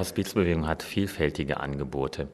[0.00, 2.28] Hospizbewegung hat vielfältige Angebote.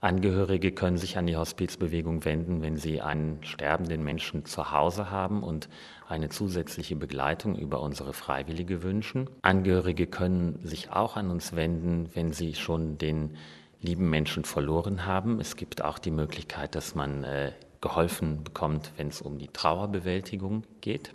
[0.00, 5.42] Angehörige können sich an die Hospizbewegung wenden, wenn sie einen sterbenden Menschen zu Hause haben
[5.42, 5.68] und
[6.08, 9.28] eine zusätzliche Begleitung über unsere Freiwillige wünschen.
[9.42, 13.36] Angehörige können sich auch an uns wenden, wenn sie schon den
[13.82, 15.40] lieben Menschen verloren haben.
[15.40, 17.52] Es gibt auch die Möglichkeit, dass man äh,
[17.82, 21.14] geholfen bekommt, wenn es um die Trauerbewältigung geht.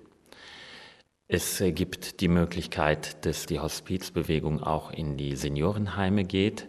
[1.27, 6.67] Es gibt die Möglichkeit, dass die Hospizbewegung auch in die Seniorenheime geht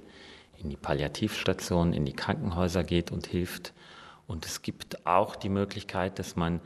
[0.59, 3.73] in die Palliativstationen, in die Krankenhäuser geht und hilft.
[4.27, 6.61] Und es gibt auch die Möglichkeit, dass man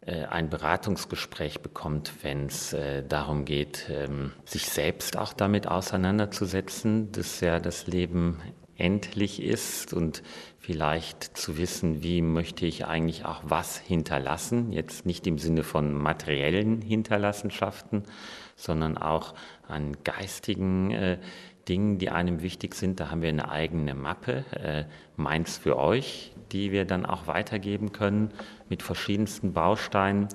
[0.00, 7.12] äh, ein Beratungsgespräch bekommt, wenn es äh, darum geht, ähm, sich selbst auch damit auseinanderzusetzen,
[7.12, 8.40] dass ja das Leben
[8.80, 10.22] endlich ist und
[10.58, 15.94] vielleicht zu wissen, wie möchte ich eigentlich auch was hinterlassen, jetzt nicht im Sinne von
[15.94, 18.04] materiellen Hinterlassenschaften,
[18.56, 19.34] sondern auch
[19.66, 21.18] an geistigen äh,
[21.68, 23.00] Dingen, die einem wichtig sind.
[23.00, 24.84] Da haben wir eine eigene Mappe, äh,
[25.16, 28.30] Meins für euch, die wir dann auch weitergeben können
[28.68, 30.28] mit verschiedensten Bausteinen.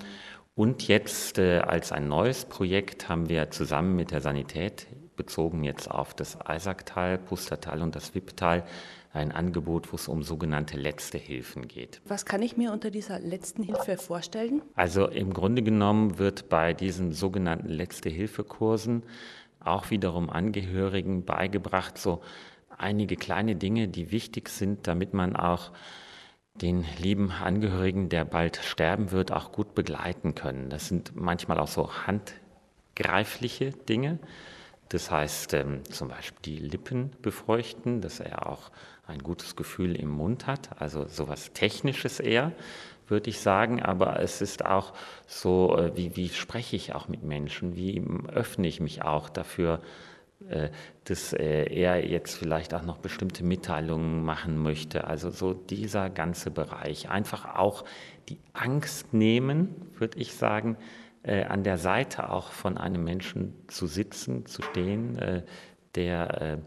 [0.55, 5.91] Und jetzt äh, als ein neues Projekt haben wir zusammen mit der Sanität, bezogen jetzt
[5.91, 8.63] auf das Eisacktal, Pustertal und das Wipptal,
[9.11, 12.01] ein Angebot, wo es um sogenannte letzte Hilfen geht.
[12.05, 14.61] Was kann ich mir unter dieser letzten Hilfe vorstellen?
[14.75, 19.03] Also im Grunde genommen wird bei diesen sogenannten letzte Hilfe Kursen
[19.59, 22.21] auch wiederum Angehörigen beigebracht, so
[22.77, 25.71] einige kleine Dinge, die wichtig sind, damit man auch
[26.61, 30.69] den lieben Angehörigen, der bald sterben wird, auch gut begleiten können.
[30.69, 34.19] Das sind manchmal auch so handgreifliche Dinge.
[34.89, 38.71] Das heißt ähm, zum Beispiel die Lippen befeuchten, dass er auch
[39.07, 42.53] ein gutes Gefühl im Mund hat, also sowas Technisches eher
[43.07, 44.93] würde ich sagen, aber es ist auch
[45.27, 49.81] so, äh, wie, wie spreche ich auch mit Menschen, wie öffne ich mich auch dafür,
[51.05, 55.05] dass äh, er jetzt vielleicht auch noch bestimmte Mitteilungen machen möchte.
[55.05, 57.09] Also so dieser ganze Bereich.
[57.09, 57.85] Einfach auch
[58.29, 60.77] die Angst nehmen, würde ich sagen,
[61.23, 65.43] an der Seite auch von einem Menschen zu sitzen, zu stehen,
[65.95, 66.59] der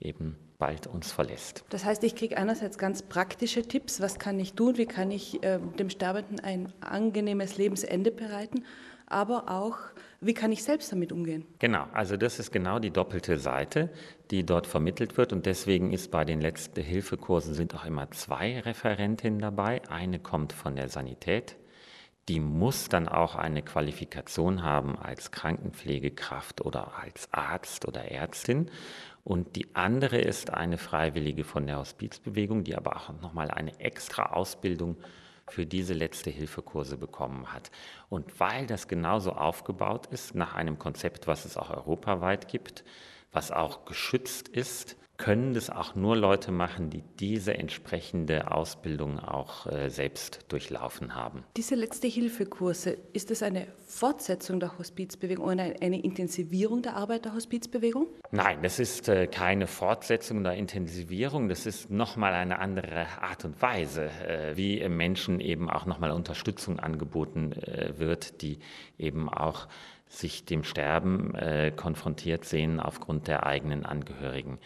[0.00, 1.64] eben bald uns verlässt.
[1.70, 5.42] Das heißt, ich kriege einerseits ganz praktische Tipps, was kann ich tun, wie kann ich
[5.42, 8.64] äh, dem Sterbenden ein angenehmes Lebensende bereiten,
[9.06, 9.78] aber auch,
[10.20, 11.44] wie kann ich selbst damit umgehen.
[11.58, 13.90] Genau, also das ist genau die doppelte Seite,
[14.30, 18.60] die dort vermittelt wird und deswegen ist bei den letzten Hilfekursen sind auch immer zwei
[18.60, 19.82] Referentinnen dabei.
[19.88, 21.56] Eine kommt von der Sanität,
[22.28, 28.70] die muss dann auch eine Qualifikation haben als Krankenpflegekraft oder als Arzt oder Ärztin.
[29.24, 34.32] Und die andere ist eine Freiwillige von der Hospizbewegung, die aber auch nochmal eine extra
[34.32, 34.96] Ausbildung
[35.48, 37.70] für diese letzte Hilfekurse bekommen hat.
[38.08, 42.84] Und weil das genauso aufgebaut ist, nach einem Konzept, was es auch europaweit gibt,
[43.32, 49.66] was auch geschützt ist, können das auch nur Leute machen, die diese entsprechende Ausbildung auch
[49.68, 51.44] äh, selbst durchlaufen haben.
[51.56, 57.24] Diese letzte Hilfekurse, ist das eine Fortsetzung der Hospizbewegung oder eine, eine Intensivierung der Arbeit
[57.24, 58.08] der Hospizbewegung?
[58.32, 63.62] Nein, das ist äh, keine Fortsetzung der Intensivierung, das ist nochmal eine andere Art und
[63.62, 68.58] Weise, äh, wie Menschen eben auch nochmal Unterstützung angeboten äh, wird, die
[68.98, 69.68] eben auch
[70.12, 74.58] sich dem Sterben äh, konfrontiert sehen aufgrund der eigenen Angehörigen.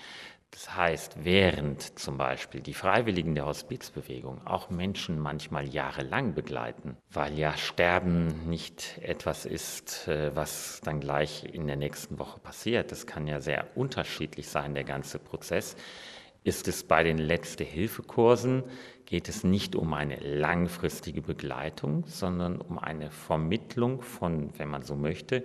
[0.50, 7.38] Das heißt, während zum Beispiel die Freiwilligen der Hospizbewegung auch Menschen manchmal jahrelang begleiten, weil
[7.38, 13.06] ja Sterben nicht etwas ist, äh, was dann gleich in der nächsten Woche passiert, das
[13.06, 15.76] kann ja sehr unterschiedlich sein, der ganze Prozess,
[16.42, 18.62] ist es bei den Letzte-Hilfe-Kursen,
[19.06, 24.96] geht es nicht um eine langfristige Begleitung, sondern um eine Vermittlung von, wenn man so
[24.96, 25.44] möchte,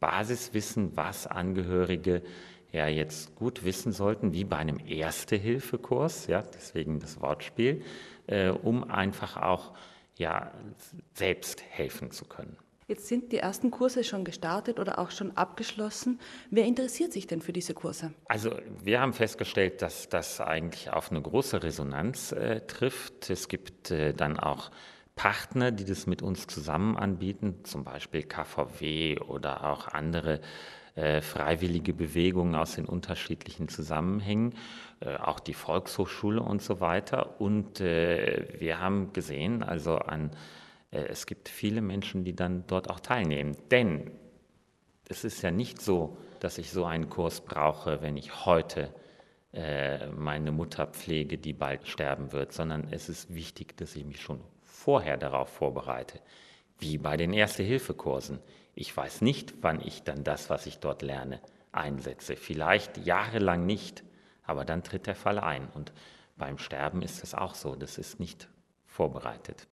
[0.00, 2.22] Basiswissen, was Angehörige
[2.72, 7.82] ja jetzt gut wissen sollten, wie bei einem Erste-Hilfe-Kurs, ja, deswegen das Wortspiel,
[8.26, 9.74] äh, um einfach auch
[10.16, 10.52] ja,
[11.12, 12.56] selbst helfen zu können.
[12.92, 16.20] Jetzt sind die ersten Kurse schon gestartet oder auch schon abgeschlossen.
[16.50, 18.12] Wer interessiert sich denn für diese Kurse?
[18.26, 18.50] Also
[18.84, 23.30] wir haben festgestellt, dass das eigentlich auf eine große Resonanz äh, trifft.
[23.30, 24.70] Es gibt äh, dann auch
[25.16, 30.42] Partner, die das mit uns zusammen anbieten, zum Beispiel KVW oder auch andere
[30.94, 34.54] äh, freiwillige Bewegungen aus den unterschiedlichen Zusammenhängen,
[35.00, 37.40] äh, auch die Volkshochschule und so weiter.
[37.40, 40.32] Und äh, wir haben gesehen, also an,
[40.98, 43.56] es gibt viele Menschen, die dann dort auch teilnehmen.
[43.70, 44.10] Denn
[45.08, 48.92] es ist ja nicht so, dass ich so einen Kurs brauche, wenn ich heute
[49.52, 54.20] äh, meine Mutter pflege, die bald sterben wird, sondern es ist wichtig, dass ich mich
[54.20, 56.20] schon vorher darauf vorbereite,
[56.78, 58.40] wie bei den Erste-Hilfe-Kursen.
[58.74, 61.40] Ich weiß nicht, wann ich dann das, was ich dort lerne,
[61.70, 62.36] einsetze.
[62.36, 64.02] Vielleicht jahrelang nicht,
[64.44, 65.68] aber dann tritt der Fall ein.
[65.74, 65.92] Und
[66.36, 68.48] beim Sterben ist es auch so, das ist nicht
[68.86, 69.68] vorbereitet.